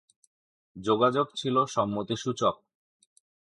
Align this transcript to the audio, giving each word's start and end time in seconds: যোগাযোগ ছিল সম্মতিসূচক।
যোগাযোগ 0.75 1.27
ছিল 1.35 1.55
সম্মতিসূচক। 1.65 2.55